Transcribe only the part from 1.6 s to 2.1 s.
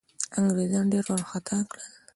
کړل.